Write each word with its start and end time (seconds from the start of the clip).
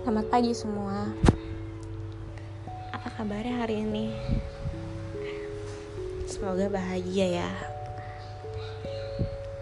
Selamat 0.00 0.32
pagi 0.32 0.56
semua. 0.56 1.12
Apa 2.88 3.20
kabarnya 3.20 3.60
hari 3.60 3.84
ini? 3.84 4.08
Semoga 6.24 6.72
bahagia 6.72 7.44
ya. 7.44 7.52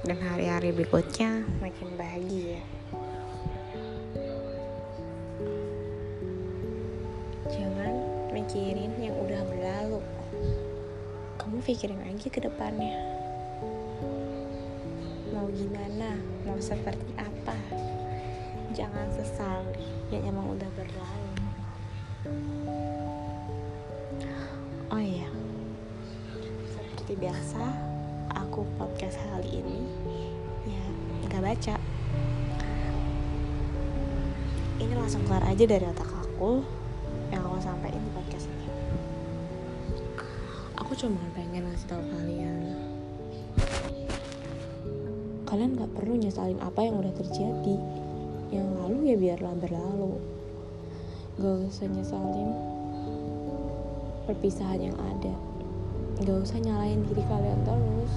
Dan 0.07 0.15
hari-hari 0.23 0.71
berikutnya 0.71 1.43
makin 1.59 1.91
bahagia. 1.99 2.63
Jangan 7.51 7.99
mikirin 8.31 8.95
yang 9.03 9.19
udah 9.19 9.43
berlalu. 9.43 9.99
Kamu 11.35 11.59
pikirin 11.67 11.99
aja 12.07 12.31
ke 12.31 12.39
depannya. 12.39 12.95
Mau 15.35 15.51
gimana? 15.51 16.15
Mau 16.47 16.63
seperti 16.63 17.11
apa? 17.19 17.68
Jangan 18.79 19.11
sesali 19.11 19.91
yang 20.15 20.23
emang 20.31 20.55
udah 20.55 20.71
berlalu. 20.79 21.35
Oh 24.95 25.03
iya. 25.03 25.27
Seperti 26.71 27.19
biasa 27.19 27.75
aku 28.39 28.63
podcast 28.79 29.19
kali 29.19 29.59
ini 29.59 29.83
ya 30.71 30.85
nggak 31.27 31.43
baca. 31.43 31.75
Ini 34.79 34.95
langsung 34.95 35.27
keluar 35.27 35.43
aja 35.43 35.65
dari 35.67 35.83
otak 35.83 36.15
aku 36.15 36.63
yang 37.35 37.43
aku 37.51 37.59
sampaikan 37.59 37.99
di 37.99 38.11
podcast 38.15 38.47
ini. 38.47 38.69
Aku 40.79 40.95
cuma 40.95 41.19
pengen 41.35 41.67
ngasih 41.67 41.91
tahu 41.91 42.03
kalian. 42.15 42.79
Kalian 45.51 45.75
nggak 45.75 45.91
perlu 45.99 46.15
nyesalin 46.15 46.63
apa 46.63 46.79
yang 46.87 47.03
udah 47.03 47.11
terjadi 47.19 48.07
yang 48.49 48.69
lalu 48.81 49.13
ya 49.13 49.17
biarlah 49.17 49.55
berlalu. 49.61 50.17
Gak 51.39 51.71
usah 51.71 51.87
nyesalin 51.87 52.51
perpisahan 54.25 54.91
yang 54.91 54.99
ada. 54.99 55.35
Gak 56.25 56.39
usah 56.43 56.59
nyalain 56.59 57.05
diri 57.07 57.23
kalian 57.25 57.61
terus. 57.63 58.13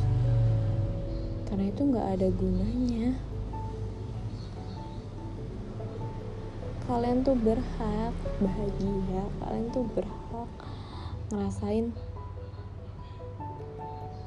Karena 1.47 1.65
itu 1.67 1.81
gak 1.91 2.07
ada 2.17 2.27
gunanya. 2.31 3.07
Kalian 6.88 7.23
tuh 7.23 7.38
berhak 7.39 8.16
bahagia. 8.41 9.23
Kalian 9.43 9.66
tuh 9.71 9.85
berhak 9.95 10.49
ngerasain 11.31 11.95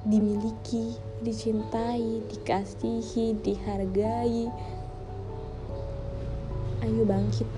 dimiliki, 0.04 1.00
dicintai, 1.24 2.20
dikasihi, 2.28 3.40
dihargai, 3.40 4.52
ayo 6.84 7.00
bangkit. 7.08 7.48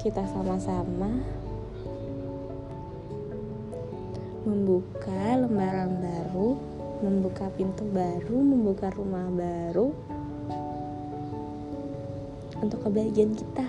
Kita 0.00 0.24
sama-sama 0.32 1.12
membuka 4.48 5.36
lembaran 5.36 6.00
baru 6.00 6.56
membuka 7.04 7.52
pintu 7.52 7.84
baru 7.92 8.40
membuka 8.40 8.88
rumah 8.96 9.28
baru 9.28 9.92
untuk 12.64 12.80
kebahagiaan 12.80 13.36
kita. 13.36 13.68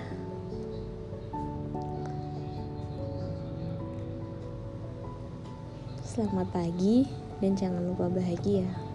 Selamat 6.00 6.48
pagi 6.48 7.04
dan 7.44 7.52
jangan 7.60 7.92
lupa 7.92 8.08
bahagia 8.08 8.89